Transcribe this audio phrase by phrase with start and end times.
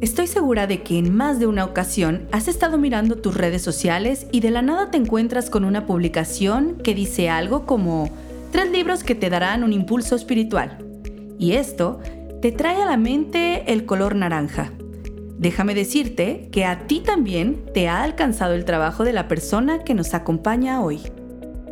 [0.00, 4.28] Estoy segura de que en más de una ocasión has estado mirando tus redes sociales
[4.30, 8.08] y de la nada te encuentras con una publicación que dice algo como
[8.52, 10.78] tres libros que te darán un impulso espiritual.
[11.36, 11.98] Y esto
[12.40, 14.72] te trae a la mente el color naranja.
[15.36, 19.94] Déjame decirte que a ti también te ha alcanzado el trabajo de la persona que
[19.94, 21.00] nos acompaña hoy.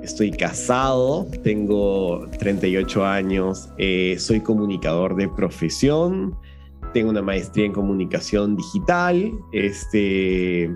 [0.02, 6.36] Estoy casado, tengo 38 años, eh, soy comunicador de profesión,
[6.92, 9.32] tengo una maestría en comunicación digital.
[9.52, 10.70] Este,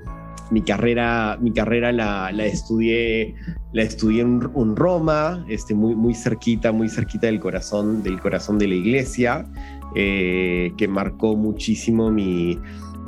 [0.50, 3.34] mi carrera, mi carrera la, estudié,
[3.72, 4.40] la estudié en,
[4.76, 9.46] Roma, este, muy, muy cerquita, muy cerquita del corazón, del corazón de la iglesia,
[9.94, 12.58] eh, que marcó muchísimo mi,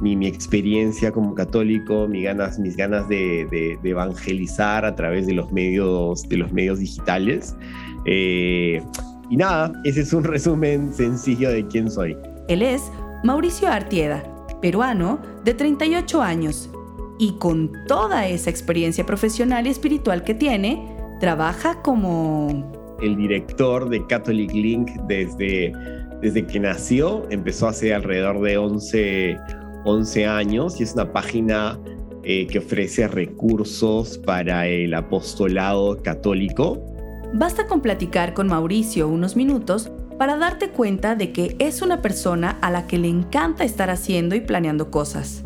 [0.01, 5.51] mi, experiencia como católico, mis ganas, mis ganas de, de, evangelizar a través de los
[5.52, 7.57] medios, de los medios digitales.
[8.05, 8.82] Eh,
[9.30, 12.16] y nada, ese es un resumen sencillo de quién soy.
[12.48, 12.90] Él es
[13.24, 14.23] Mauricio Artieda,
[14.60, 16.71] peruano de 38 años,
[17.18, 22.99] y con toda esa experiencia profesional y espiritual que tiene, trabaja como...
[23.01, 25.73] El director de Catholic Link desde,
[26.21, 29.37] desde que nació, empezó hace alrededor de 11,
[29.84, 31.79] 11 años y es una página
[32.24, 36.80] eh, que ofrece recursos para el apostolado católico.
[37.34, 39.90] Basta con platicar con Mauricio unos minutos
[40.23, 44.37] para darte cuenta de que es una persona a la que le encanta estar haciendo
[44.37, 45.42] y planeando cosas.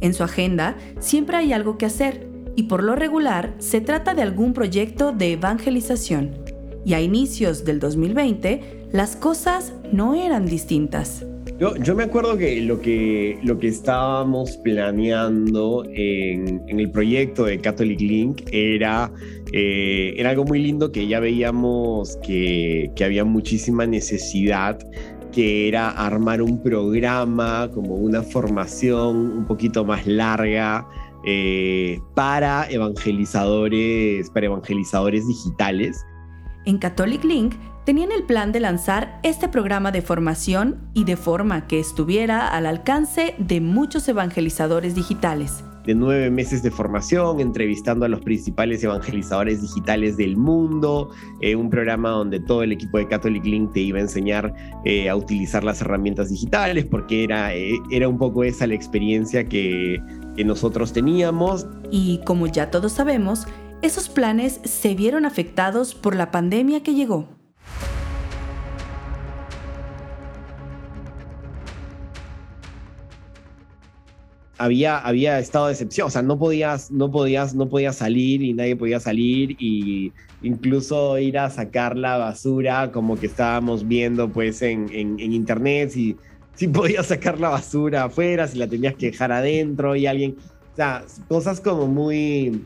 [0.00, 4.22] En su agenda siempre hay algo que hacer y por lo regular se trata de
[4.22, 6.38] algún proyecto de evangelización.
[6.86, 11.26] Y a inicios del 2020 las cosas no eran distintas.
[11.56, 18.00] Yo, me acuerdo que lo, que lo que estábamos planeando en, el proyecto de Catholic
[18.00, 19.12] Link era,
[19.52, 24.80] eh, era algo muy lindo que ya veíamos que, había muchísima necesidad
[25.30, 30.88] que era armar un programa, como una formación un poquito más larga
[31.24, 36.04] eh, para evangelizadores, para evangelizadores digitales.
[36.66, 41.66] En Catholic Link tenían el plan de lanzar este programa de formación y de forma
[41.66, 45.62] que estuviera al alcance de muchos evangelizadores digitales.
[45.84, 51.10] De nueve meses de formación, entrevistando a los principales evangelizadores digitales del mundo,
[51.42, 54.54] eh, un programa donde todo el equipo de Catholic Link te iba a enseñar
[54.86, 59.46] eh, a utilizar las herramientas digitales, porque era, eh, era un poco esa la experiencia
[59.46, 60.00] que,
[60.34, 61.66] que nosotros teníamos.
[61.90, 63.46] Y como ya todos sabemos,
[63.82, 67.33] esos planes se vieron afectados por la pandemia que llegó.
[74.58, 78.76] Había, había estado de o sea, no podías, no podías, no podías salir y nadie
[78.76, 84.88] podía salir y incluso ir a sacar la basura como que estábamos viendo pues en,
[84.92, 86.16] en, internet, si,
[86.54, 90.36] si podías sacar la basura afuera, si la tenías que dejar adentro y alguien,
[90.72, 92.64] o sea, cosas como muy,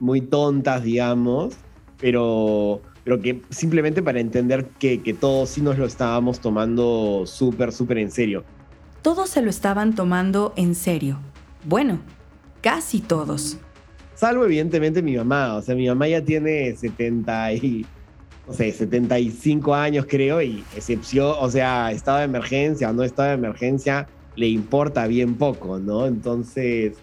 [0.00, 1.54] muy tontas, digamos,
[2.00, 7.72] pero, pero que simplemente para entender que, que todos sí nos lo estábamos tomando súper,
[7.72, 8.44] súper en serio
[9.06, 11.20] todos se lo estaban tomando en serio.
[11.64, 12.00] Bueno,
[12.60, 13.56] casi todos.
[14.16, 17.86] Salvo evidentemente mi mamá, o sea, mi mamá ya tiene 70 y,
[18.48, 23.28] no sé, 75 años creo y excepción, o sea, estado de emergencia o no estado
[23.28, 26.06] de emergencia, le importa bien poco, ¿no?
[26.06, 26.96] Entonces,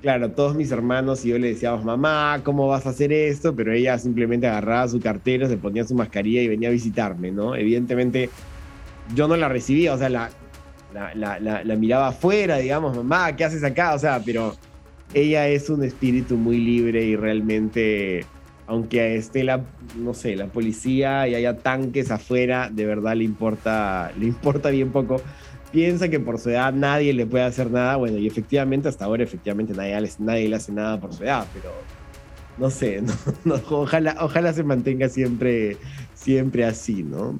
[0.00, 3.54] claro, todos mis hermanos y yo le decíamos, mamá, ¿cómo vas a hacer esto?
[3.54, 7.54] Pero ella simplemente agarraba su cartera, se ponía su mascarilla y venía a visitarme, ¿no?
[7.54, 8.30] Evidentemente,
[9.14, 10.30] yo no la recibía, o sea, la,
[11.14, 13.94] la, miraba afuera, digamos, mamá, ¿qué haces acá?
[13.94, 14.54] O sea, pero
[15.14, 18.24] ella es un espíritu muy libre y realmente,
[18.66, 19.64] aunque esté la,
[19.96, 24.90] no sé, la policía y haya tanques afuera, de verdad le importa, le importa bien
[24.90, 25.20] poco.
[25.72, 29.24] Piensa que por su edad nadie le puede hacer nada, bueno, y efectivamente hasta ahora
[29.24, 31.70] efectivamente nadie, nadie le hace nada por su edad, pero
[32.56, 33.02] no sé,
[33.70, 35.76] ojalá, ojalá se mantenga siempre,
[36.14, 37.38] siempre así, ¿no?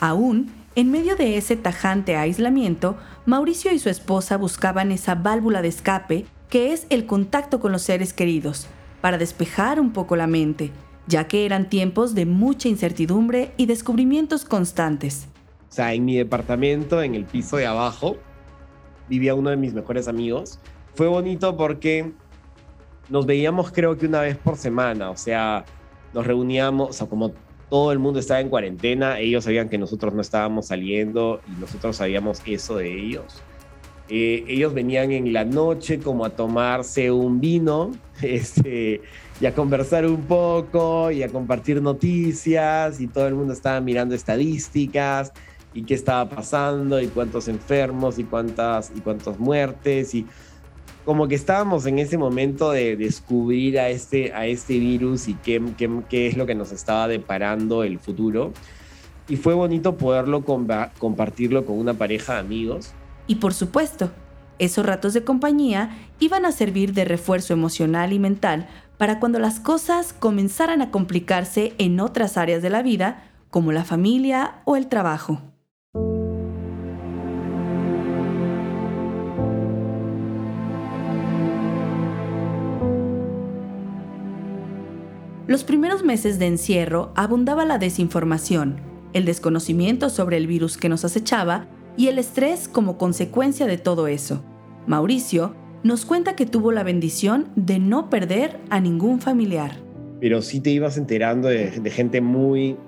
[0.00, 2.96] Aún en medio de ese tajante aislamiento,
[3.26, 7.82] Mauricio y su esposa buscaban esa válvula de escape que es el contacto con los
[7.82, 8.66] seres queridos,
[9.00, 10.70] para despejar un poco la mente,
[11.06, 15.28] ya que eran tiempos de mucha incertidumbre y descubrimientos constantes.
[15.70, 18.16] O sea, en mi departamento, en el piso de abajo,
[19.08, 20.58] vivía uno de mis mejores amigos.
[20.94, 22.12] Fue bonito porque
[23.08, 25.64] nos veíamos creo que una vez por semana, o sea,
[26.12, 27.32] nos reuníamos, o sea, como
[27.72, 31.96] todo el mundo estaba en cuarentena, ellos sabían que nosotros no estábamos saliendo y nosotros
[31.96, 33.42] sabíamos eso de ellos.
[34.10, 39.00] Eh, ellos venían en la noche como a tomarse un vino este,
[39.40, 44.14] y a conversar un poco y a compartir noticias y todo el mundo estaba mirando
[44.14, 45.32] estadísticas
[45.72, 50.26] y qué estaba pasando y cuántos enfermos y cuántas y cuántas muertes y
[51.04, 55.62] como que estábamos en ese momento de descubrir a este, a este virus y qué,
[55.76, 58.52] qué, qué es lo que nos estaba deparando el futuro.
[59.28, 62.92] Y fue bonito poderlo compartirlo con una pareja de amigos.
[63.26, 64.10] Y por supuesto,
[64.58, 65.90] esos ratos de compañía
[66.20, 68.68] iban a servir de refuerzo emocional y mental
[68.98, 73.84] para cuando las cosas comenzaran a complicarse en otras áreas de la vida, como la
[73.84, 75.51] familia o el trabajo.
[85.52, 88.76] Los primeros meses de encierro abundaba la desinformación,
[89.12, 94.06] el desconocimiento sobre el virus que nos acechaba y el estrés como consecuencia de todo
[94.06, 94.42] eso.
[94.86, 99.72] Mauricio nos cuenta que tuvo la bendición de no perder a ningún familiar.
[100.22, 102.78] Pero sí te ibas enterando de, gente muy,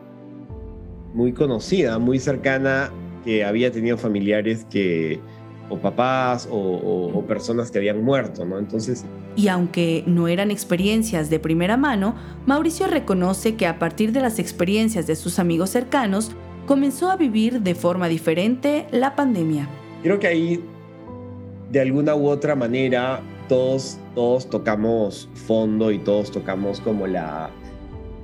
[1.12, 2.90] muy conocida, muy cercana,
[3.26, 5.20] que había tenido familiares que,
[5.68, 8.58] o papás o, personas que habían muerto, ¿no?
[8.58, 9.04] Entonces...
[9.36, 12.14] Y aunque no eran experiencias de primera mano,
[12.46, 16.32] Mauricio reconoce que a partir de las experiencias de sus amigos cercanos,
[16.66, 19.68] comenzó a vivir de forma diferente la pandemia.
[20.02, 20.64] Creo que ahí
[21.70, 27.50] de alguna u otra manera todos, todos tocamos fondo y todos tocamos como la,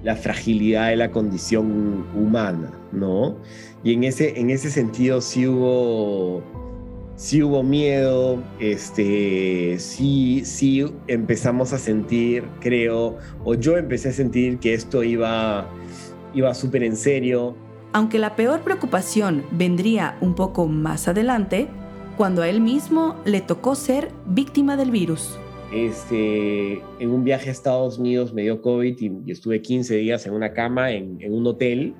[0.02, 3.36] la fragilidad de la condición humana, ¿no?
[3.82, 6.42] Y en ese, en ese sentido sí hubo,
[7.20, 14.58] sí hubo miedo, este, sí, sí empezamos a sentir, creo, o yo empecé a sentir
[14.58, 15.68] que esto iba,
[16.32, 17.54] iba súper en serio.
[17.92, 21.68] Aunque la peor preocupación vendría un poco más adelante,
[22.16, 25.38] cuando a él mismo le tocó ser víctima del virus.
[25.74, 30.32] Este, en un viaje a Estados Unidos me dio COVID y, estuve 15 días en
[30.32, 31.94] una cama en, un hotel.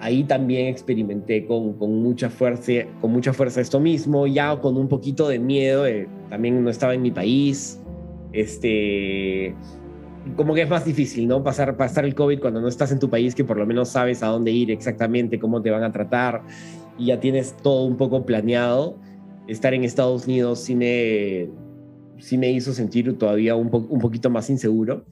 [0.00, 4.88] Ahí también experimenté con, con, mucha fuerza, con mucha fuerza esto mismo, ya con un
[4.88, 5.84] poquito de miedo.
[6.28, 7.80] también no estaba en mi país.
[8.32, 9.54] Este,
[10.36, 11.42] como que es más difícil, ¿no?
[11.42, 14.22] Pasar, pasar el COVID cuando no estás en tu país, que por lo menos sabes
[14.22, 16.42] a dónde ir exactamente, cómo te van a tratar
[16.98, 18.96] y ya tienes todo un poco planeado
[19.50, 21.48] estar en Estados Unidos sí me,
[22.18, 25.04] sí me hizo sentir todavía un, un poquito más inseguro.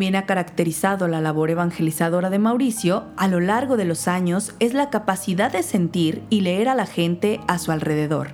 [0.00, 4.72] También ha caracterizado la labor evangelizadora de Mauricio a lo largo de los años es
[4.72, 8.28] la capacidad de sentir y leer a la gente a su alrededor,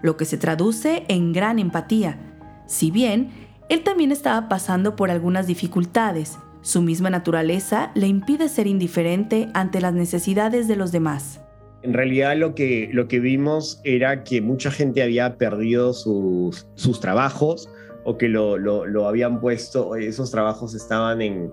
[0.00, 2.20] lo que se traduce en gran empatía.
[2.68, 3.30] Si bien,
[3.68, 9.80] él también estaba pasando por algunas dificultades, su misma naturaleza le impide ser indiferente ante
[9.80, 11.40] las necesidades de los demás.
[11.82, 17.00] En realidad lo que, lo que vimos era que mucha gente había perdido sus, sus
[17.00, 17.68] trabajos
[18.08, 21.52] o que lo, lo, habían puesto, esos trabajos estaban en,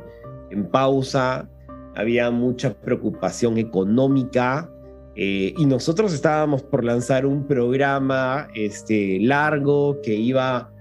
[0.52, 1.50] en pausa,
[1.96, 4.69] había mucha preocupación económica
[5.18, 10.72] eh, y nosotros estábamos por lanzar un programa este, largo que iba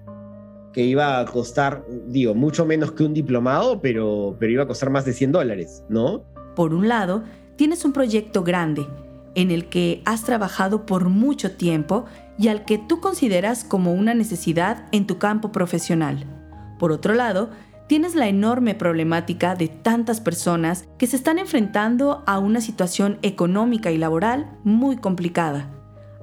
[0.72, 4.90] que iba a costar, digo, mucho menos que un diplomado, pero, pero iba a costar
[4.90, 6.24] más de 100 dólares, ¿no?
[6.54, 7.24] Por un lado,
[7.56, 8.86] tienes un proyecto grande
[9.34, 12.06] en el que has trabajado por mucho tiempo
[12.38, 16.24] y al que tú consideras como una necesidad en tu campo profesional.
[16.78, 17.50] Por otro lado,
[17.86, 23.90] tienes la enorme problemática de tantas personas que se están enfrentando a una situación económica
[23.90, 25.70] y laboral muy complicada.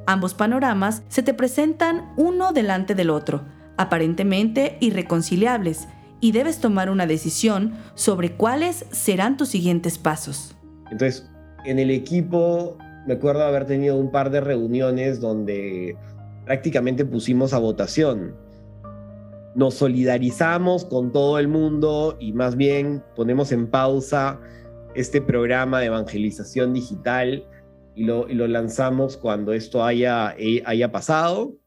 [0.08, 3.46] Ambos panoramas se te presentan uno delante del otro,
[3.78, 5.88] aparentemente irreconciliables,
[6.20, 10.56] y debes tomar una decisión sobre cuáles serán tus siguientes pasos.
[10.92, 11.28] Entonces,
[11.66, 15.96] en el equipo me acuerdo haber tenido un par de reuniones donde
[16.46, 18.36] prácticamente pusimos a votación.
[19.56, 24.40] Nos solidarizamos con todo el mundo y más bien ponemos en pausa
[24.96, 27.46] este programa de evangelización digital
[27.96, 31.62] y lo, y lo lanzamos cuando esto haya, eh, haya pasado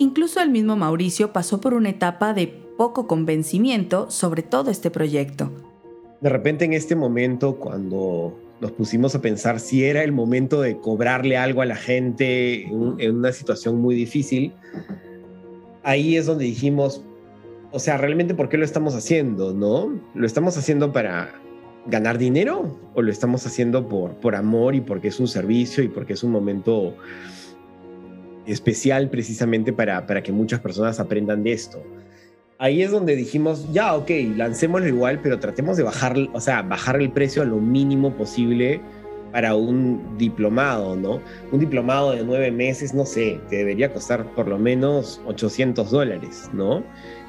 [0.00, 5.50] Incluso el mismo Mauricio pasó por una etapa de poco convencimiento sobre todo este proyecto.
[6.20, 10.76] De repente en este momento, cuando nos pusimos a pensar si era el momento de
[10.78, 14.52] cobrarle algo a la gente en, una situación muy difícil,
[15.82, 17.02] ahí es donde dijimos,
[17.72, 19.98] o sea, realmente por qué lo estamos haciendo, ¿no?
[20.14, 21.40] ¿Lo estamos haciendo para
[21.86, 25.88] ganar dinero o lo estamos haciendo por, por amor y porque es un servicio y
[25.88, 26.94] porque es un momento
[28.46, 31.82] especial precisamente para, para que muchas personas aprendan de esto.
[32.62, 37.00] Ahí es donde dijimos, ya, ok, lancémoslo igual, pero tratemos de bajar, o sea, bajar
[37.00, 38.82] el precio a lo mínimo posible
[39.32, 41.22] para un diplomado, ¿no?
[41.52, 46.50] Un diplomado de nueve meses, no sé, te debería costar por lo menos 800 dólares,
[46.52, 46.84] ¿no?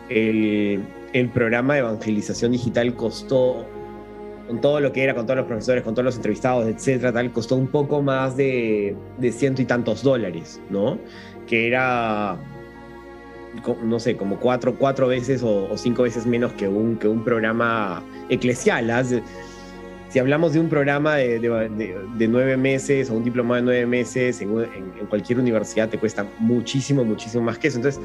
[0.09, 0.83] El,
[1.13, 3.65] el programa de evangelización digital costó,
[4.49, 7.31] con todo lo que era, con todos los profesores, con todos los entrevistados, etcétera, tal,
[7.31, 10.99] costó un poco más de, de ciento y tantos dólares, ¿no?
[11.47, 12.37] Que era
[13.83, 18.03] no sé, como cuatro, cuatro veces o, cinco veces menos que un, que un programa
[18.29, 18.89] eclesial.
[18.89, 19.03] ¿ah?
[20.09, 24.41] Si hablamos de un programa de, de, nueve meses o un diplomado de nueve meses
[24.41, 24.49] en,
[25.09, 27.77] cualquier universidad te cuesta muchísimo, muchísimo más que eso.
[27.77, 28.01] Entonces,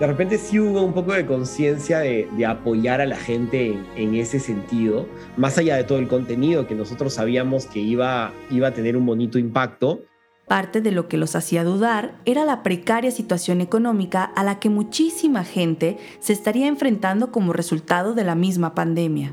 [0.00, 4.14] de repente sí hubo un poco de conciencia de, apoyar a la gente en, en,
[4.14, 8.72] ese sentido, más allá de todo el contenido que nosotros sabíamos que iba, iba a
[8.72, 10.02] tener un bonito impacto
[10.46, 14.68] Parte de lo que los hacía dudar era la precaria situación económica a la que
[14.68, 19.32] muchísima gente se estaría enfrentando como resultado de la misma pandemia.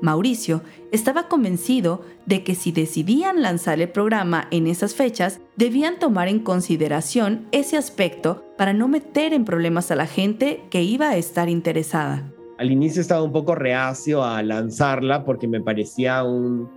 [0.00, 6.28] Mauricio estaba convencido de que si decidían lanzar el programa en esas fechas, debían tomar
[6.28, 11.16] en consideración ese aspecto para no meter en problemas a la gente que iba a
[11.16, 12.30] estar interesada.
[12.58, 16.68] Al inicio estaba un poco reacio a lanzarla porque me parecía un,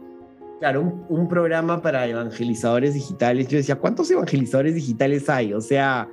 [0.60, 3.48] Claro, un, programa para evangelizadores digitales.
[3.48, 5.54] Yo decía, ¿cuántos evangelizadores digitales hay?
[5.54, 6.10] O sea,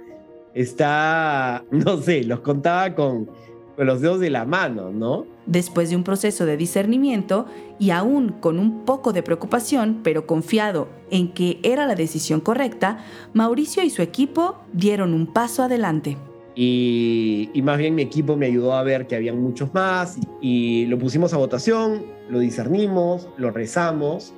[0.52, 3.30] está, no sé, los contaba con,
[3.78, 5.26] los dedos de la mano, ¿no?
[5.46, 7.46] Después de un proceso de discernimiento
[7.78, 12.98] y aún con un poco de preocupación, pero confiado en que era la decisión correcta,
[13.32, 16.16] Mauricio y su equipo dieron un paso adelante.
[16.56, 20.86] Y, y, más bien mi equipo me ayudó a ver que habían muchos más y
[20.86, 24.32] lo pusimos a votación, lo discernimos, lo rezamos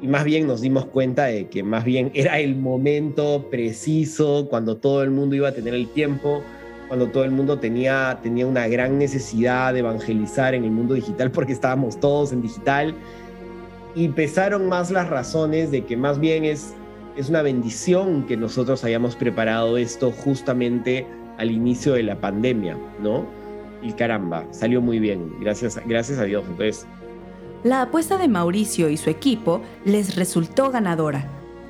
[0.00, 4.76] y más bien nos dimos cuenta de que más bien era el momento preciso cuando
[4.76, 6.42] todo el mundo iba a tener el tiempo,
[6.86, 11.30] cuando todo el mundo tenía, tenía una gran necesidad de evangelizar en el mundo digital
[11.32, 12.94] porque estábamos todos en digital.
[13.94, 16.74] Y pesaron más las razones de que más bien es,
[17.16, 21.06] es una bendición que nosotros hayamos preparado esto justamente
[21.38, 23.24] al inicio de la pandemia, ¿no?
[23.82, 26.44] Y caramba, salió muy bien, gracias, gracias a Dios.
[26.48, 26.86] Entonces,
[27.64, 31.26] la apuesta de Mauricio y su equipo les resultó ganadora.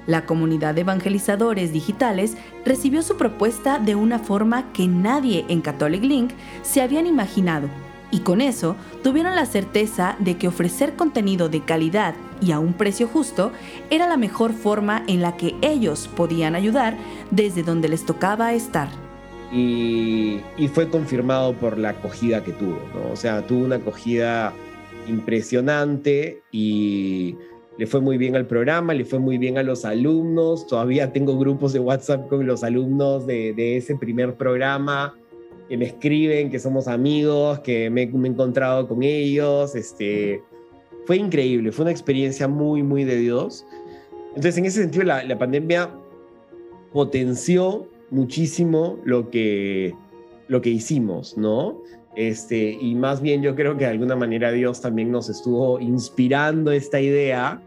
[0.07, 6.03] La comunidad de evangelizadores digitales recibió su propuesta de una forma que nadie en Catholic
[6.03, 6.31] Link
[6.63, 7.69] se habían imaginado,
[8.11, 12.73] y con eso tuvieron la certeza de que ofrecer contenido de calidad y a un
[12.73, 13.53] precio justo
[13.91, 16.97] era la mejor forma en la que ellos podían ayudar
[17.31, 18.89] desde donde les tocaba estar
[19.53, 20.41] y,
[20.75, 23.13] fue confirmado por la acogida que tuvo, ¿no?
[23.13, 24.53] O sea, tuvo una acogida
[25.09, 27.37] impresionante y
[27.79, 31.39] le fue muy bien al programa, le fue muy bien a los alumnos, todavía tengo
[31.39, 35.15] grupos de WhatsApp con los alumnos de, ese primer programa
[35.69, 40.43] que me escriben, que somos amigos, que me, he encontrado con ellos, este,
[41.07, 43.65] fue increíble, fue una experiencia muy, muy de Dios.
[44.29, 45.91] Entonces, en ese sentido, la, la pandemia
[46.93, 49.95] potenció muchísimo lo que,
[50.49, 51.79] lo que hicimos, ¿no?
[52.17, 56.73] Este, y más bien yo creo que de alguna manera Dios también nos estuvo inspirando
[56.73, 57.63] esta idea.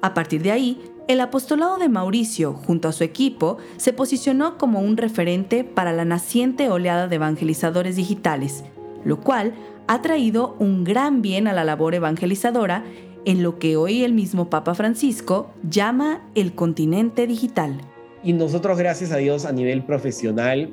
[0.00, 4.80] A partir de ahí, el apostolado de Mauricio, junto a su equipo, se posicionó como
[4.80, 8.64] un referente para la naciente oleada de evangelizadores digitales,
[9.04, 9.54] lo cual
[9.86, 12.84] ha traído un gran bien a la labor evangelizadora
[13.24, 17.80] en lo que hoy el mismo Papa Francisco llama el continente digital.
[18.22, 20.70] Y nosotros, gracias a Dios, a nivel profesional,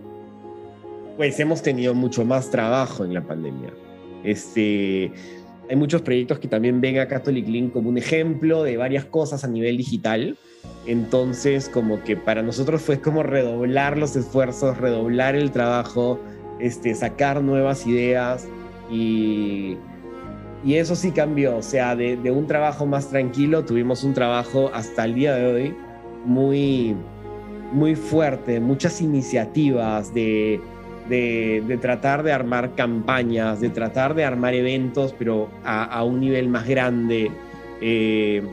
[1.17, 3.73] pues hemos tenido mucho más trabajo en la pandemia.
[4.23, 5.11] Este,
[5.69, 9.43] hay muchos proyectos que también ven a Catholic Link como un ejemplo de varias cosas
[9.43, 10.37] a nivel digital.
[10.85, 16.19] Entonces, como que para nosotros fue como redoblar los esfuerzos, redoblar el trabajo,
[16.59, 18.47] este, sacar nuevas ideas
[18.91, 19.75] y,
[20.63, 21.57] y eso sí cambió.
[21.57, 25.45] O sea, de, de un trabajo más tranquilo tuvimos un trabajo hasta el día de
[25.45, 25.75] hoy
[26.25, 26.95] muy,
[27.71, 30.61] muy fuerte, muchas iniciativas de,
[31.81, 37.31] tratar de armar campañas, de tratar de armar eventos, pero a, un nivel más grande.
[37.81, 38.43] Eh,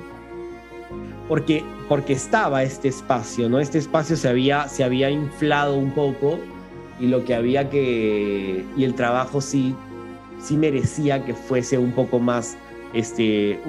[1.28, 3.58] porque, porque estaba este espacio, ¿no?
[3.58, 6.38] Este espacio se había, se había inflado un poco
[7.00, 8.64] y lo que había que.
[8.76, 9.74] y el trabajo sí,
[10.40, 12.56] sí merecía que fuese un poco más.
[12.92, 13.60] Este,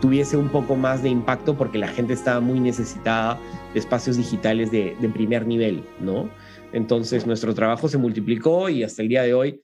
[0.00, 3.38] tuviese un poco más de impacto porque la gente estaba muy necesitada
[3.72, 6.28] de espacios digitales de, primer nivel, ¿no?
[6.72, 9.62] Entonces nuestro trabajo se multiplicó y hasta el día de hoy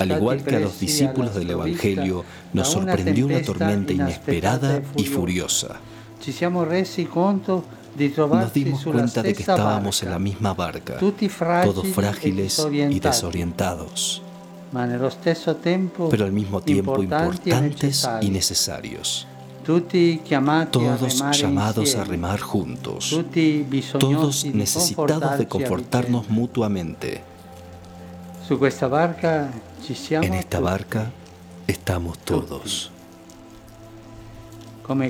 [0.00, 2.24] Al igual que a los discípulos del Evangelio,
[2.54, 5.78] nos sorprendió una tormenta inesperada y furiosa.
[7.96, 14.22] Nos dimos cuenta de que estábamos en la misma barca, todos frágiles y desorientados,
[16.10, 19.26] pero al mismo tiempo importantes y necesarios.
[20.70, 23.18] Todos llamados a remar juntos,
[23.98, 27.22] todos necesitados de confortarnos mutuamente.
[28.48, 31.10] En esta barca
[31.66, 32.92] estamos todos.
[34.84, 35.02] Como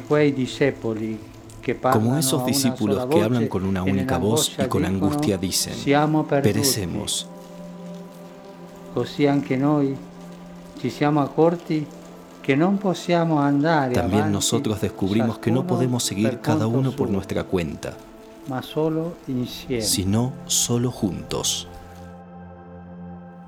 [2.19, 5.75] esos discípulos que hablan con una única voz y con angustia dicen,
[6.29, 7.29] perecemos.
[13.93, 17.95] También nosotros descubrimos que no podemos seguir cada uno por nuestra cuenta,
[19.81, 21.69] sino solo juntos.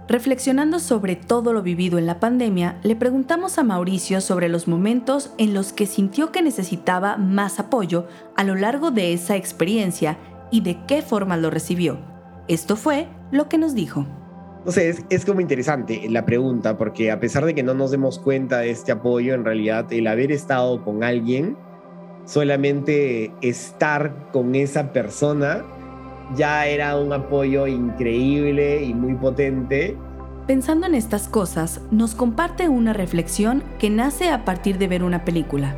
[0.08, 5.34] Reflexionando sobre todo lo vivido en la pandemia, le preguntamos a Mauricio sobre los momentos
[5.36, 10.16] en los que sintió que necesitaba más apoyo a lo largo de esa experiencia
[10.50, 11.98] y de qué forma lo recibió.
[12.48, 14.06] Esto fue lo que nos dijo.
[14.64, 18.18] No sé, es, como interesante la pregunta, porque a pesar de que no nos demos
[18.18, 21.54] cuenta de este apoyo, en realidad el haber estado con alguien,
[22.24, 25.64] solamente estar con esa persona,
[26.36, 29.96] ya era un apoyo increíble y muy potente.
[30.46, 35.24] Pensando en estas cosas, nos comparte una reflexión que nace a partir de ver una
[35.24, 35.74] película.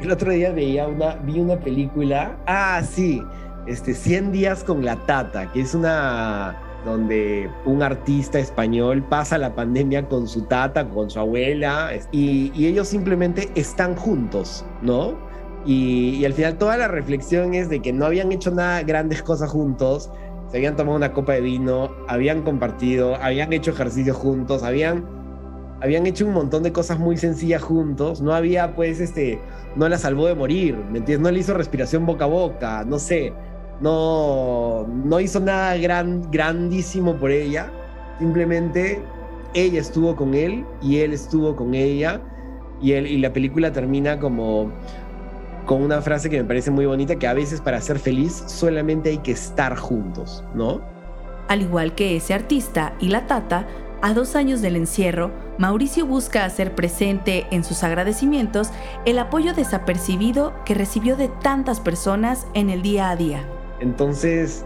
[0.00, 3.22] El otro día veía una, vi una película, ah, sí,
[3.66, 9.54] este, 100 días con la tata, que es una donde un artista español pasa la
[9.54, 15.16] pandemia con su tata, con su abuela, y, y ellos simplemente están juntos, ¿no?
[15.64, 19.50] Y, al final toda la reflexión es de que no habían hecho nada grandes cosas
[19.50, 20.10] juntos,
[20.50, 25.06] se habían tomado una copa de vino, habían compartido, habían hecho ejercicio juntos, habían,
[25.80, 29.40] habían hecho un montón de cosas muy sencillas juntos, no había pues este,
[29.76, 31.20] no la salvó de morir, ¿me entiendes?
[31.20, 33.32] No le hizo respiración boca a boca, no sé,
[33.80, 37.70] no, no hizo nada gran, grandísimo por ella,
[38.18, 39.00] simplemente
[39.54, 42.20] ella estuvo con él y él estuvo con ella.
[42.80, 44.72] Y, él, y la película termina como
[45.66, 49.10] con una frase que me parece muy bonita, que a veces para ser feliz solamente
[49.10, 50.80] hay que estar juntos, ¿no?
[51.48, 53.66] Al igual que ese artista y la tata,
[54.00, 58.70] a dos años del encierro, Mauricio busca hacer presente en sus agradecimientos
[59.04, 63.46] el apoyo desapercibido que recibió de tantas personas en el día a día.
[63.78, 64.64] Entonces,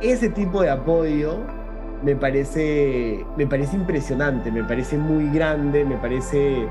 [0.00, 1.38] ese tipo de apoyo
[2.02, 6.66] me parece, me parece impresionante, me parece muy grande, me parece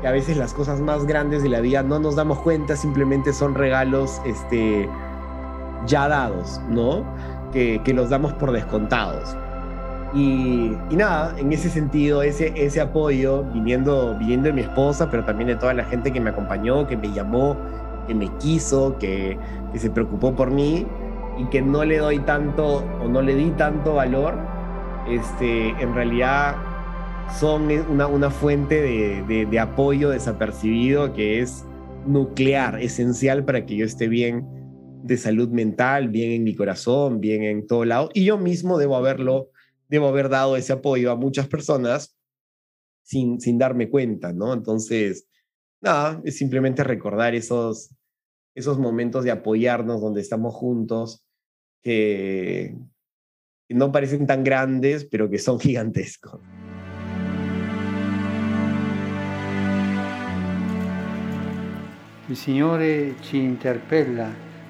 [0.00, 3.32] que a veces las cosas más grandes de la vida no nos damos cuenta, simplemente
[3.32, 4.88] son regalos este,
[5.86, 7.04] ya dados, ¿no?
[7.52, 9.36] Que, que los damos por descontados.
[10.12, 15.24] Y, y, nada, en ese sentido, ese, ese apoyo, viniendo, viniendo de mi esposa, pero
[15.24, 17.56] también de toda la gente que me acompañó, que me llamó,
[18.08, 19.38] que me quiso, que,
[19.72, 20.86] que se preocupó por mí
[21.38, 24.34] y que no le doy tanto o no le di tanto valor,
[25.08, 26.56] este, en realidad
[27.38, 31.64] son una, una fuente de, de, apoyo desapercibido que es
[32.06, 34.46] nuclear, esencial para que yo esté bien
[35.02, 38.10] de salud mental, bien en mi corazón, bien en todo lado.
[38.14, 39.50] Y yo mismo debo haberlo,
[39.88, 42.16] debo haber dado ese apoyo a muchas personas
[43.02, 44.52] sin, sin darme cuenta, ¿no?
[44.52, 45.26] Entonces,
[45.80, 47.94] nada, es simplemente recordar esos,
[48.54, 51.24] esos momentos de apoyarnos donde estamos juntos,
[51.82, 52.76] que
[53.68, 56.40] no parecen tan grandes, pero que son gigantescos.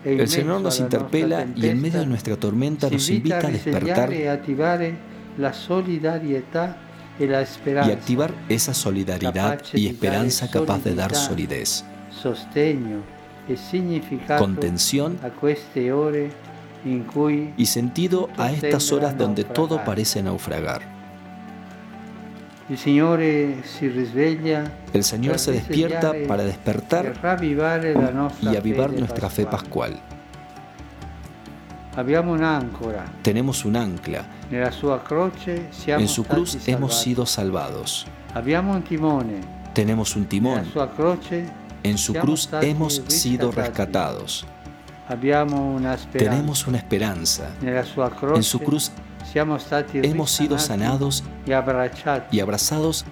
[0.03, 4.27] El Señor nos interpela y en medio de nuestra tormenta nos invita a despertar y
[7.91, 11.85] activar esa solidaridad y esperanza capaz de dar solidez,
[14.39, 15.19] contención
[17.59, 20.90] y sentido a estas horas donde todo parece naufragar.
[24.93, 27.15] El Señor se despierta para despertar
[28.41, 30.01] y avivar nuestra fe pascual.
[33.23, 34.25] Tenemos un ancla.
[34.53, 38.07] En su cruz hemos sido salvados.
[39.75, 40.63] Tenemos un timón.
[41.83, 44.47] En su cruz hemos sido rescatados.
[46.13, 47.51] Tenemos una esperanza.
[47.61, 48.93] En su cruz
[49.35, 53.05] hemos sido sanados y abrazados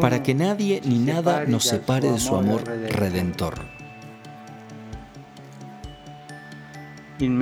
[0.00, 3.81] para que nadie ni nada nos separe de su amor redentor.
[7.22, 7.38] En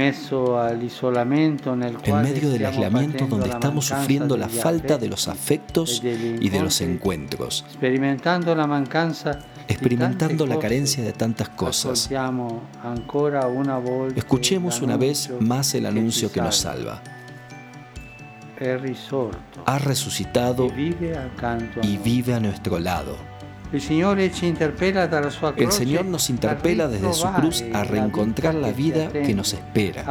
[2.22, 7.64] medio del aislamiento donde estamos sufriendo la falta de los afectos y de los encuentros,
[9.68, 12.10] experimentando la carencia de tantas cosas.
[14.16, 17.02] Escuchemos una vez más el anuncio que nos salva.
[19.64, 20.68] Ha resucitado
[21.82, 23.29] y vive a nuestro lado.
[23.72, 24.18] El Señor
[26.04, 30.04] nos interpela desde su cruz a reencontrar la vida que nos espera,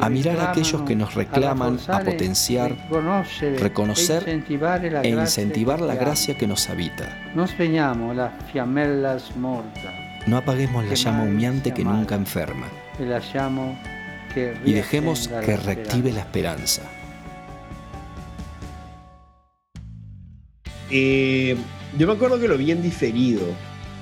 [0.00, 2.76] a mirar a aquellos que nos reclaman, a potenciar,
[3.58, 4.42] reconocer
[5.02, 7.08] e incentivar la gracia que nos habita.
[10.26, 12.66] No apaguemos la llama humeante que nunca enferma.
[14.64, 16.82] Y dejemos que reactive la esperanza.
[20.90, 21.56] Eh,
[21.98, 23.42] yo me acuerdo que lo vi en diferido.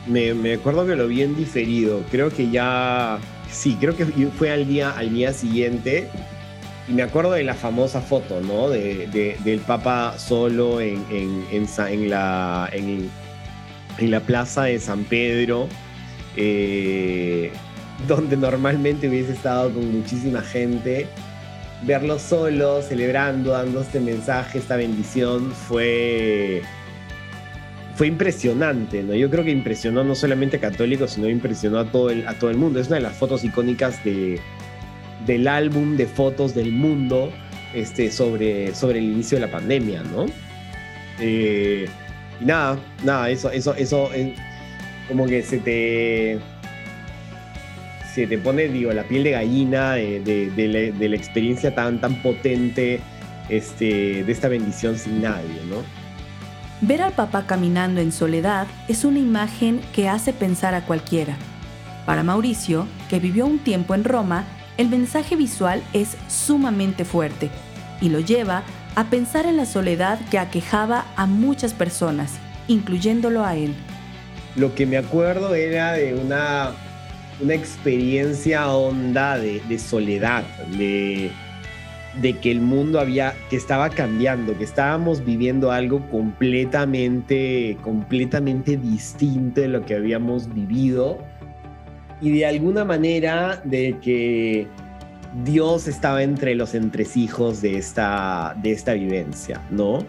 [0.06, 2.02] Me, me, acuerdo que lo vi en diferido.
[2.10, 3.18] Creo que ya.
[3.50, 6.08] Sí, creo que fue al día, al día siguiente.
[6.88, 8.70] Y me acuerdo de la famosa foto, ¿no?
[8.70, 13.10] De, del Papa solo en, en, en, la, en,
[14.10, 15.68] la plaza de San Pedro.
[16.36, 17.52] Eh,
[18.06, 21.08] donde normalmente hubiese estado con muchísima gente
[21.82, 26.62] verlo solo, celebrando, dando este mensaje, esta bendición, fue,
[27.94, 29.14] fue impresionante, ¿no?
[29.14, 32.50] Yo creo que impresionó no solamente a católicos, sino impresionó a todo el, a todo
[32.50, 32.80] el mundo.
[32.80, 34.40] Es una de las fotos icónicas de,
[35.26, 37.30] del álbum de fotos del mundo
[37.74, 40.26] este, sobre, sobre el inicio de la pandemia, ¿no?
[41.20, 41.88] Eh,
[42.40, 44.32] y nada, nada, eso, eso, eso, es
[45.08, 46.38] como que se te
[48.26, 53.00] te pone, digo, la piel de gallina de, la, experiencia tan, tan potente
[53.48, 55.76] este, de esta bendición sin nadie, ¿no?
[56.80, 61.36] Ver al papá caminando en soledad es una imagen que hace pensar a cualquiera.
[62.06, 64.44] Para Mauricio, que vivió un tiempo en Roma,
[64.76, 67.50] el mensaje visual es sumamente fuerte
[68.00, 68.62] y lo lleva
[68.94, 73.74] a pensar en la soledad que aquejaba a muchas personas, incluyéndolo a él.
[74.54, 76.72] Lo que me acuerdo era de una
[77.40, 80.44] una experiencia honda de, soledad,
[80.76, 81.30] de,
[82.40, 89.68] que el mundo había, que estaba cambiando, que estábamos viviendo algo completamente, completamente distinto de
[89.68, 91.18] lo que habíamos vivido
[92.20, 94.66] y de alguna manera de que
[95.44, 100.04] Dios estaba entre los entresijos de esta, de esta vivencia, ¿no?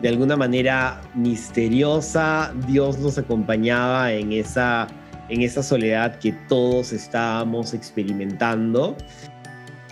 [0.00, 4.88] De alguna manera misteriosa, Dios nos acompañaba en esa
[5.32, 8.96] en esa soledad que todos estábamos experimentando.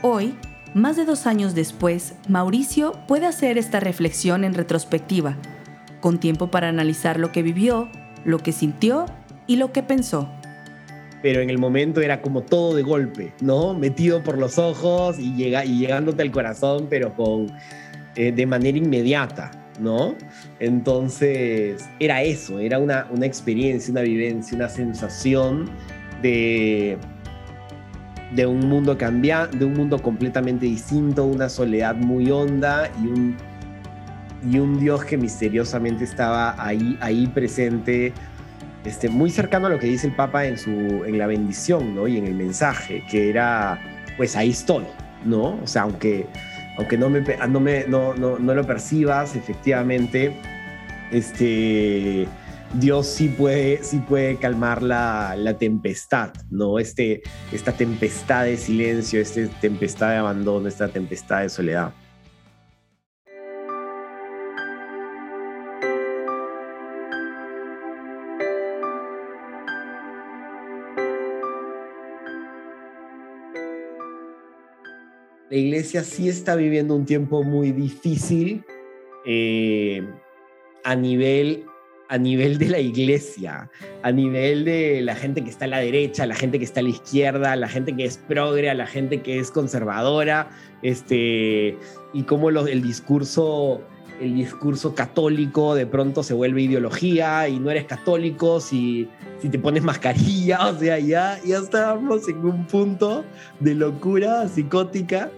[0.03, 0.35] Hoy,
[0.75, 5.39] más de dos años después, Mauricio puede hacer esta reflexión en retrospectiva,
[6.01, 7.89] con tiempo para analizar lo que vivió,
[8.23, 9.07] lo que sintió
[9.47, 10.29] y lo que pensó.
[11.23, 13.73] Pero en el momento era como todo de golpe, ¿no?
[13.73, 17.51] Metido por los ojos y, llega, y llegándote al corazón, pero con,
[18.15, 19.53] eh, de manera inmediata.
[19.81, 20.15] ¿No?
[20.59, 25.71] Entonces, era eso, era una, una experiencia, una vivencia, una sensación
[26.23, 26.99] de,
[28.35, 33.37] de un mundo cambiante, de un mundo completamente distinto, una soledad muy honda y un,
[34.49, 38.13] y un Dios que misteriosamente estaba ahí, ahí presente,
[38.85, 42.09] este, muy cercano a lo que dice el Papa en, su, en la bendición, ¿no?
[42.09, 43.79] Y en el mensaje, que era,
[44.17, 44.85] pues ahí estoy,
[45.25, 45.59] ¿no?
[45.63, 46.27] O sea, aunque
[46.81, 50.35] aunque no, me, no, me, no, no, lo percibas, efectivamente,
[51.13, 52.27] este,
[52.73, 56.79] Dios sí puede, sí puede calmar la, la, tempestad, ¿no?
[56.79, 57.21] Este,
[57.53, 61.93] esta tempestad de silencio, esta tempestad de abandono, esta tempestad de soledad.
[75.51, 78.65] La iglesia sí está viviendo un tiempo muy difícil
[79.27, 80.01] eh,
[80.85, 81.65] a, nivel,
[82.09, 83.69] a nivel de la iglesia,
[84.05, 86.85] a nivel de la gente que está a la derecha, la gente que está a
[86.85, 90.51] la izquierda, la gente que es progre, la gente que es conservadora,
[90.83, 91.77] este,
[92.13, 93.83] y cómo el discurso
[94.21, 99.09] el discurso católico de pronto se vuelve ideología y no eres católico si,
[99.41, 103.25] si te pones mascarilla, o sea, ya, ya estábamos en un punto
[103.61, 105.31] de locura psicótica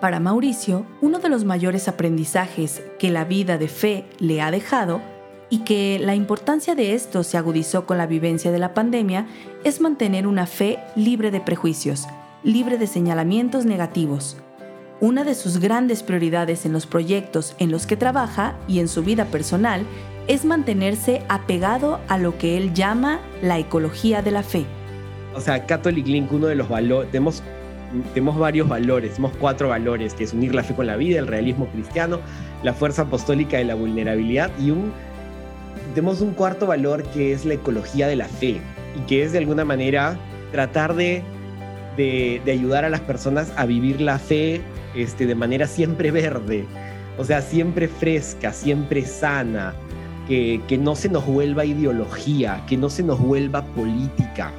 [0.00, 5.00] para Mauricio, uno de los mayores aprendizajes que la vida de fe le ha dejado
[5.50, 9.26] y que la importancia de esto se agudizó con la vivencia de la pandemia
[9.64, 12.06] es mantener una fe libre de prejuicios,
[12.42, 14.36] libre de señalamientos negativos.
[15.00, 19.02] Una de sus grandes prioridades en los proyectos en los que trabaja y en su
[19.02, 19.86] vida personal
[20.26, 24.66] es mantenerse apegado a lo que él llama la ecología de la fe
[25.38, 27.42] o sea, Catholic Link, uno de los valores, tenemos,
[28.12, 31.26] tenemos varios valores, tenemos cuatro valores, que es unir la fe con la vida, el
[31.26, 32.20] realismo cristiano,
[32.62, 34.92] la fuerza apostólica de la vulnerabilidad y un,
[35.94, 38.60] tenemos un cuarto valor que es la ecología de la fe
[38.96, 40.18] y que es de alguna manera
[40.52, 41.22] tratar de,
[41.96, 44.60] de, ayudar a las personas a vivir la fe
[44.94, 46.64] este, de manera siempre verde,
[47.16, 49.74] o sea, siempre fresca, siempre sana,
[50.26, 54.52] que, que no se nos vuelva ideología, que no se nos vuelva política.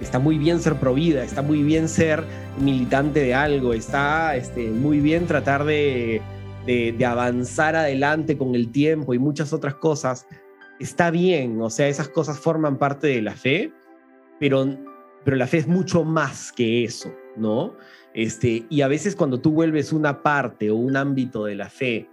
[0.00, 2.24] Está muy bien ser provida, está muy bien ser
[2.60, 6.20] militante de algo, está este, muy bien tratar de,
[6.66, 10.26] de, avanzar adelante con el tiempo y muchas otras cosas.
[10.78, 13.72] Está bien, o sea, esas cosas forman parte de la fe,
[14.38, 14.66] pero
[15.26, 17.74] pero la fe es mucho más que eso, ¿no?
[18.14, 22.08] Este, y a veces cuando tú vuelves una parte o un ámbito de la fe,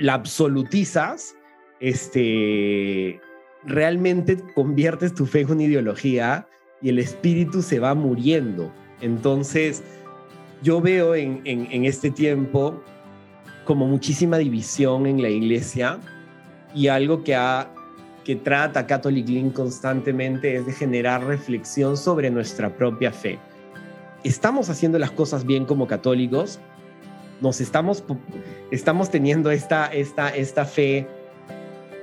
[0.00, 1.34] la absolutizas,
[1.80, 3.20] este,
[3.64, 6.46] realmente conviertes tu fe en una ideología
[6.82, 8.72] y el espíritu se va muriendo.
[9.00, 9.82] Entonces,
[10.62, 12.82] yo veo en, en este tiempo
[13.64, 15.98] como muchísima división en la iglesia
[16.74, 17.70] y algo que ha
[18.26, 23.38] que trata Catholic Link constantemente es de generar reflexión sobre nuestra propia fe.
[24.24, 26.58] ¿Estamos haciendo las cosas bien como católicos?
[27.40, 28.02] ¿Nos estamos,
[28.72, 31.06] estamos teniendo esta, esta, esta fe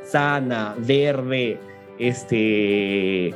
[0.05, 1.59] sana, verde,
[1.99, 3.33] este,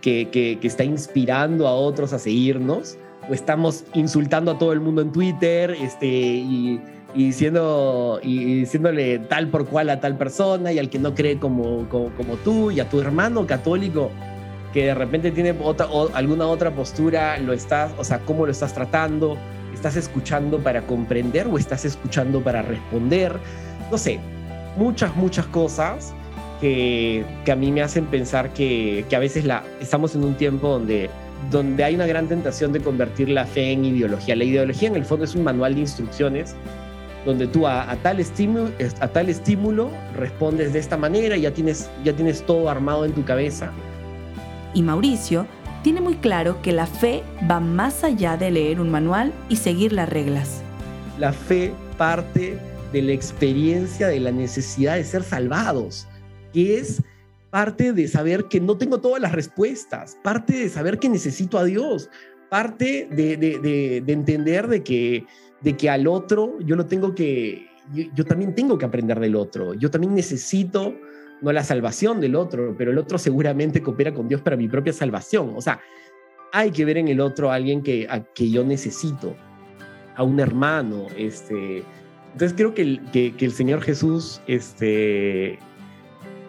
[0.00, 2.98] que, está inspirando a otros a seguirnos?
[3.28, 6.80] ¿O estamos insultando a todo el mundo en Twitter este, y
[7.14, 11.88] diciendo, y diciéndole tal por cual a tal persona y al que no cree como,
[11.88, 14.10] como, tú y a tu hermano católico
[14.72, 18.74] que de repente tiene otra, alguna otra postura, lo estás, o sea, cómo lo estás
[18.74, 19.38] tratando,
[19.72, 23.38] estás escuchando para comprender o estás escuchando para responder,
[23.90, 24.20] no sé,
[24.76, 26.12] muchas, muchas cosas
[26.60, 30.34] que, que a mí me hacen pensar que, que, a veces la, estamos en un
[30.34, 31.10] tiempo donde,
[31.50, 34.36] donde hay una gran tentación de convertir la fe en ideología.
[34.36, 36.54] La ideología en el fondo es un manual de instrucciones
[37.24, 41.90] donde tú a, tal estímulo, a tal estímulo respondes de esta manera y ya tienes,
[42.04, 43.70] ya tienes todo armado en tu cabeza.
[44.74, 45.46] Y Mauricio
[45.82, 49.92] tiene muy claro que la fe va más allá de leer un manual y seguir
[49.92, 50.62] las reglas.
[51.18, 52.58] La fe parte
[52.92, 56.06] de la experiencia de la necesidad de ser salvados,
[56.52, 57.02] que es
[57.50, 61.64] parte de saber que no tengo todas las respuestas, parte de saber que necesito a
[61.64, 62.10] Dios,
[62.50, 65.26] parte de, de, de entender de que
[65.60, 69.74] de que al otro yo lo tengo que, yo, también tengo que aprender del otro,
[69.74, 70.94] yo también necesito,
[71.40, 74.92] no la salvación del otro, pero el otro seguramente coopera con Dios para mi propia
[74.92, 75.52] salvación.
[75.56, 75.80] O sea,
[76.52, 79.36] hay que ver en el otro a alguien que, que yo necesito,
[80.16, 81.06] a un hermano.
[81.16, 81.84] Este.
[82.32, 85.58] Entonces creo que el, que, el Señor Jesús, este,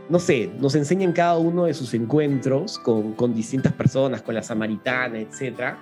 [0.09, 4.35] no sé, nos enseña en cada uno de sus encuentros con, con distintas personas, con
[4.35, 5.77] la samaritana, etcétera,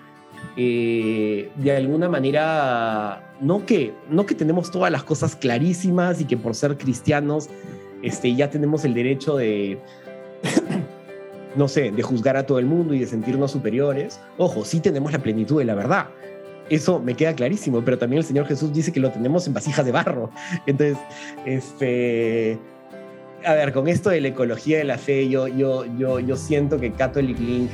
[0.55, 6.37] eh, de alguna manera, no que, no que tenemos todas las cosas clarísimas y que
[6.37, 7.49] por ser cristianos
[8.01, 9.79] este, ya tenemos el derecho de,
[11.55, 14.19] no sé, de juzgar a todo el mundo y de sentirnos superiores.
[14.37, 16.07] Ojo, sí tenemos la plenitud de la verdad.
[16.69, 19.85] Eso me queda clarísimo, pero también el Señor Jesús dice que lo tenemos en vasijas
[19.85, 20.31] de barro.
[20.65, 20.97] Entonces,
[21.45, 22.59] este,
[23.47, 26.79] a ver, con esto de la ecología de la fe, yo, yo, yo, yo siento
[26.79, 27.69] que Catholic Link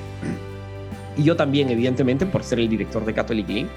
[1.17, 3.69] y yo también, evidentemente, por ser el director de Catholic Link,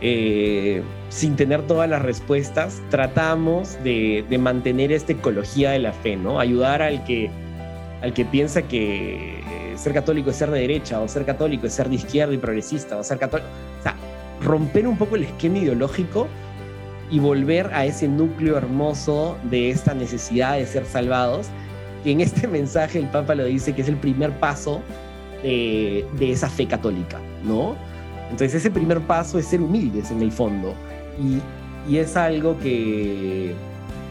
[0.00, 6.38] eh, sin tener todas las respuestas, tratamos de, mantener esta ecología de la fe, ¿no?
[6.38, 7.28] Ayudar al que,
[8.02, 9.42] al que piensa que
[9.76, 12.96] ser católico es ser de derecha, o ser católico es ser de izquierda y progresista,
[12.96, 13.48] o ser católico.
[13.80, 13.96] O sea,
[14.40, 16.28] romper un poco el esquema ideológico
[17.12, 21.46] y volver a ese núcleo hermoso de esta necesidad de ser salvados.
[22.04, 24.82] Y en este mensaje el Papa lo dice que es el primer paso
[25.42, 27.76] de, esa fe católica, ¿no?
[28.30, 30.74] Entonces ese primer paso es ser humildes en el fondo
[31.20, 31.40] y,
[31.94, 33.52] es algo que,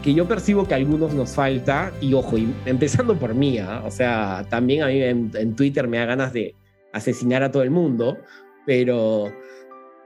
[0.02, 2.36] que yo percibo que a algunos nos falta y ojo,
[2.66, 3.82] empezando por mí, ¿ah?
[3.86, 6.54] o sea, también a mí en, Twitter me da ganas de
[6.92, 8.18] asesinar a todo el mundo,
[8.66, 9.32] pero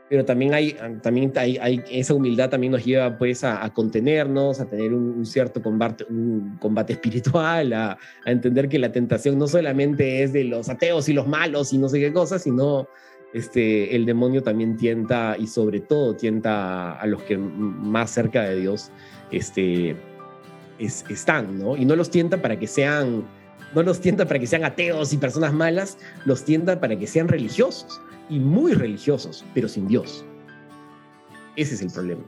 [0.09, 4.95] pero también hay, también hay, esa humildad también nos lleva pues a, contenernos, a tener
[4.95, 10.45] un, cierto combate, un combate espiritual, a, entender que la tentación no solamente es de
[10.45, 12.89] los ateos y los malos y no sé qué cosas, sino
[13.35, 18.61] este, el demonio también tienta y sobre todo tienta a los que más cerca de
[18.61, 18.93] Dios
[19.33, 19.97] este,
[20.79, 21.77] están, ¿no?
[21.77, 23.25] Y no los tienta para que sean,
[23.75, 27.27] no los tienta para que sean ateos y personas malas, los tienta para que sean
[27.27, 30.25] religiosos y muy religiosos, pero sin Dios.
[31.57, 32.25] Ese es el problema.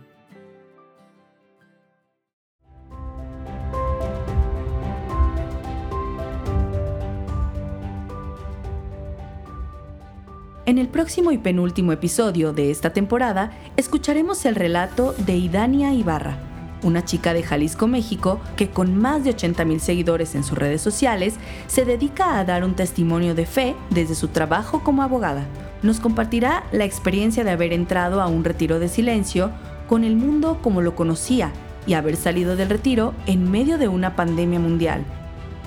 [10.68, 16.36] En el próximo y penúltimo episodio de esta temporada escucharemos el relato de Idania Ibarra,
[16.82, 20.82] una chica de Jalisco, México, que con más de 80 mil seguidores en sus redes
[20.82, 21.36] sociales
[21.68, 25.46] se dedica a dar un testimonio de fe desde su trabajo como abogada.
[25.82, 29.50] Nos compartirá la experiencia de haber entrado a un retiro de silencio
[29.88, 31.52] con el mundo como lo conocía
[31.86, 35.04] y haber salido del retiro en medio de una pandemia mundial.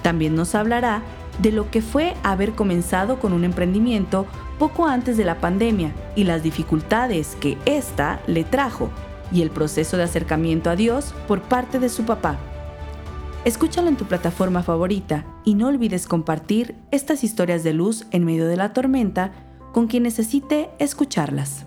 [0.04, 1.02] También nos hablará
[1.42, 4.26] de lo que fue haber comenzado con un emprendimiento
[4.60, 8.90] poco antes de la pandemia y las dificultades que ésta le trajo
[9.32, 12.38] y el proceso de acercamiento a Dios por parte de su papá.
[13.46, 18.48] Escúchalo en tu plataforma favorita y no olvides compartir estas historias de luz en medio
[18.48, 19.32] de la tormenta
[19.72, 21.66] con quien necesite escucharlas.